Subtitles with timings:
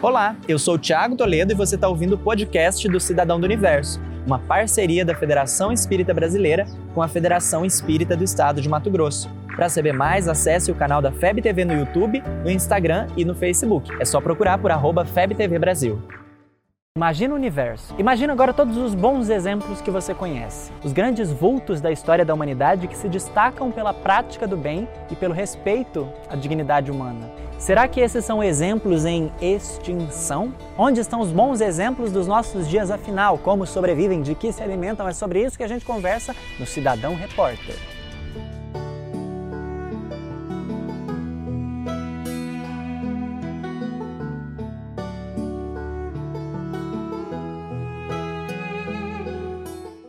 [0.00, 3.44] Olá, eu sou o Thiago Toledo e você está ouvindo o podcast do Cidadão do
[3.44, 8.92] Universo, uma parceria da Federação Espírita Brasileira com a Federação Espírita do Estado de Mato
[8.92, 9.28] Grosso.
[9.56, 13.34] Para saber mais, acesse o canal da FEB TV no YouTube, no Instagram e no
[13.34, 13.90] Facebook.
[13.98, 16.00] É só procurar por arroba FebTV Brasil.
[16.96, 17.92] Imagina o universo.
[17.98, 20.70] Imagina agora todos os bons exemplos que você conhece.
[20.84, 25.16] Os grandes vultos da história da humanidade que se destacam pela prática do bem e
[25.16, 27.47] pelo respeito à dignidade humana.
[27.58, 30.54] Será que esses são exemplos em extinção?
[30.76, 33.36] Onde estão os bons exemplos dos nossos dias afinal?
[33.36, 34.22] Como sobrevivem?
[34.22, 35.08] De que se alimentam?
[35.08, 37.97] É sobre isso que a gente conversa no Cidadão Repórter.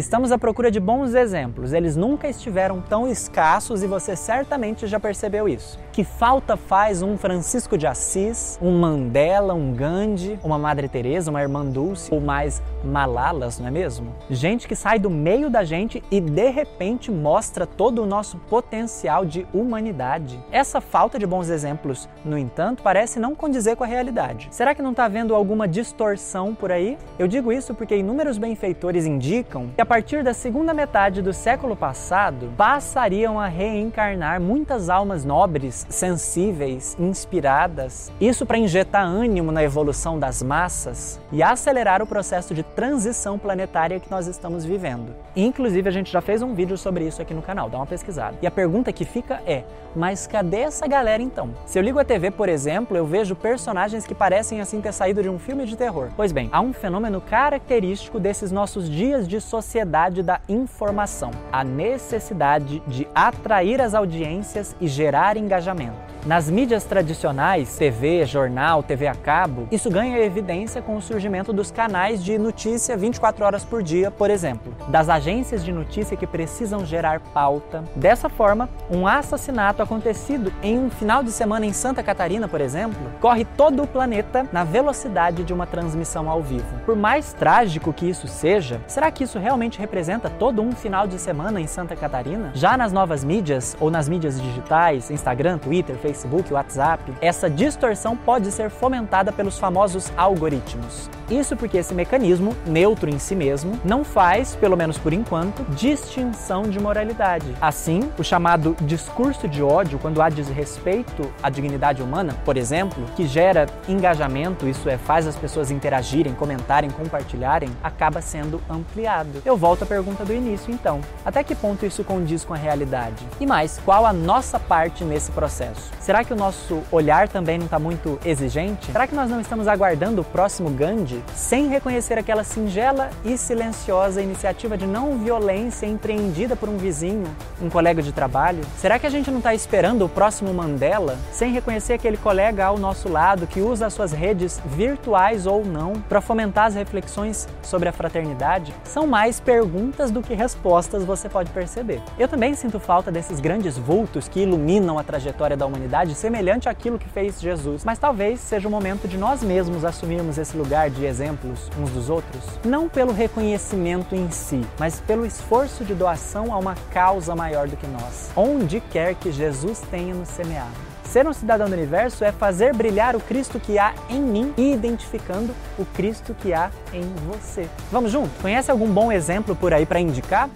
[0.10, 1.72] Estamos à procura de bons exemplos.
[1.72, 5.78] Eles nunca estiveram tão escassos e você certamente já percebeu isso.
[5.92, 11.44] Que falta faz um Francisco de Assis, um Mandela, um Gandhi, uma Madre Teresa, uma
[11.44, 14.16] Irmã Dulce ou mais Malalas, não é mesmo?
[14.32, 19.24] Gente que sai do meio da gente e de repente mostra todo o nosso potencial
[19.24, 20.40] de humanidade.
[20.52, 24.48] Essa falta de bons exemplos, no entanto, parece não condizer com a realidade.
[24.50, 26.98] Será que não está havendo alguma distorção por aí?
[27.20, 31.76] Eu digo isso porque inúmeros benfeitores indicam que a partir da segunda metade do século
[31.76, 38.10] passado, passariam a reencarnar muitas almas nobres, sensíveis, inspiradas.
[38.20, 44.00] Isso para injetar ânimo na evolução das massas e acelerar o processo de transição planetária
[44.00, 45.14] que nós estamos vivendo.
[45.36, 48.38] Inclusive, a gente já fez um vídeo sobre isso aqui no canal, dá uma pesquisada.
[48.42, 51.50] E a pergunta que fica é: mas cadê essa galera então?
[51.66, 55.22] Se eu ligo a TV, por exemplo, eu vejo personagens que parecem assim ter saído
[55.22, 56.08] de um filme de terror.
[56.16, 61.64] Pois bem, há um fenômeno característico desses nossos dias de sociedade sociedade da informação, a
[61.64, 66.09] necessidade de atrair as audiências e gerar engajamento.
[66.30, 71.72] Nas mídias tradicionais, TV, jornal, TV a cabo, isso ganha evidência com o surgimento dos
[71.72, 76.86] canais de notícia 24 horas por dia, por exemplo, das agências de notícia que precisam
[76.86, 77.84] gerar pauta.
[77.96, 83.02] Dessa forma, um assassinato acontecido em um final de semana em Santa Catarina, por exemplo,
[83.20, 86.78] corre todo o planeta na velocidade de uma transmissão ao vivo.
[86.86, 91.18] Por mais trágico que isso seja, será que isso realmente representa todo um final de
[91.18, 92.52] semana em Santa Catarina?
[92.54, 98.16] Já nas novas mídias ou nas mídias digitais, Instagram, Twitter, Facebook, Facebook, WhatsApp, essa distorção
[98.16, 101.10] pode ser fomentada pelos famosos algoritmos.
[101.30, 106.64] Isso porque esse mecanismo, neutro em si mesmo, não faz, pelo menos por enquanto, distinção
[106.64, 107.46] de moralidade.
[107.62, 113.28] Assim, o chamado discurso de ódio, quando há desrespeito à dignidade humana, por exemplo, que
[113.28, 119.42] gera engajamento, isso é, faz as pessoas interagirem, comentarem, compartilharem, acaba sendo ampliado.
[119.46, 121.00] Eu volto à pergunta do início, então.
[121.24, 123.24] Até que ponto isso condiz com a realidade?
[123.40, 125.92] E mais, qual a nossa parte nesse processo?
[126.00, 128.92] Será que o nosso olhar também não está muito exigente?
[128.92, 131.19] Será que nós não estamos aguardando o próximo Gandhi?
[131.36, 137.28] Sem reconhecer aquela singela e silenciosa iniciativa de não violência empreendida por um vizinho,
[137.62, 138.64] um colega de trabalho?
[138.78, 142.78] Será que a gente não está esperando o próximo Mandela, sem reconhecer aquele colega ao
[142.78, 147.90] nosso lado que usa as suas redes virtuais ou não para fomentar as reflexões sobre
[147.90, 148.74] a fraternidade?
[148.84, 152.02] São mais perguntas do que respostas, você pode perceber.
[152.18, 157.00] Eu também sinto falta desses grandes vultos que iluminam a trajetória da humanidade, semelhante àquilo
[157.00, 161.02] que fez Jesus, mas talvez seja o momento de nós mesmos assumirmos esse lugar de
[161.10, 166.58] exemplos uns dos outros, não pelo reconhecimento em si, mas pelo esforço de doação a
[166.58, 170.90] uma causa maior do que nós, onde quer que Jesus tenha nos semeado.
[171.04, 174.72] Ser um cidadão do universo é fazer brilhar o Cristo que há em mim e
[174.72, 177.68] identificando o Cristo que há em você.
[177.92, 178.30] Vamos junto?
[178.42, 180.48] Conhece algum bom exemplo por aí para indicar?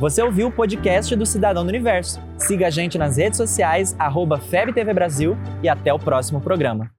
[0.00, 2.20] Você ouviu o podcast do Cidadão do Universo.
[2.36, 6.90] Siga a gente nas redes sociais, arroba FebTV Brasil e até o próximo programa.